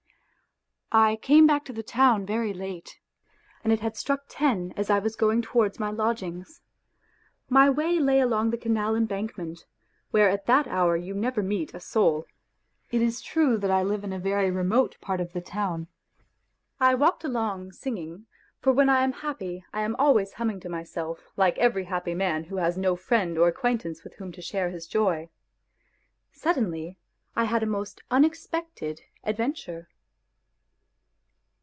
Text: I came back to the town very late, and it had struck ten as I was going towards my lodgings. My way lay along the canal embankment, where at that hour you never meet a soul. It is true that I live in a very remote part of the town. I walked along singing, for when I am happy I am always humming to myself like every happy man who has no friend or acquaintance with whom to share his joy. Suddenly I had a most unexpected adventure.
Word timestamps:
I 0.93 1.15
came 1.21 1.47
back 1.47 1.63
to 1.65 1.71
the 1.71 1.83
town 1.83 2.25
very 2.25 2.53
late, 2.53 2.99
and 3.63 3.71
it 3.71 3.79
had 3.79 3.95
struck 3.95 4.25
ten 4.27 4.73
as 4.75 4.89
I 4.89 4.99
was 4.99 5.15
going 5.15 5.41
towards 5.41 5.79
my 5.79 5.89
lodgings. 5.89 6.59
My 7.47 7.69
way 7.69 7.97
lay 7.97 8.19
along 8.19 8.49
the 8.49 8.57
canal 8.57 8.93
embankment, 8.97 9.65
where 10.09 10.27
at 10.29 10.47
that 10.47 10.67
hour 10.67 10.97
you 10.97 11.13
never 11.13 11.41
meet 11.41 11.73
a 11.73 11.79
soul. 11.79 12.25
It 12.91 13.01
is 13.01 13.21
true 13.21 13.57
that 13.59 13.71
I 13.71 13.83
live 13.83 14.03
in 14.03 14.11
a 14.11 14.19
very 14.19 14.51
remote 14.51 14.97
part 14.99 15.21
of 15.21 15.31
the 15.31 15.39
town. 15.39 15.87
I 16.77 16.93
walked 16.95 17.23
along 17.23 17.71
singing, 17.71 18.25
for 18.59 18.73
when 18.73 18.89
I 18.89 19.01
am 19.05 19.13
happy 19.13 19.63
I 19.71 19.83
am 19.83 19.95
always 19.95 20.33
humming 20.33 20.59
to 20.59 20.67
myself 20.67 21.23
like 21.37 21.57
every 21.57 21.85
happy 21.85 22.15
man 22.15 22.43
who 22.43 22.57
has 22.57 22.77
no 22.77 22.97
friend 22.97 23.37
or 23.37 23.47
acquaintance 23.47 24.03
with 24.03 24.15
whom 24.15 24.33
to 24.33 24.41
share 24.41 24.71
his 24.71 24.87
joy. 24.87 25.29
Suddenly 26.33 26.97
I 27.33 27.45
had 27.45 27.63
a 27.63 27.65
most 27.65 28.01
unexpected 28.11 29.03
adventure. 29.23 29.87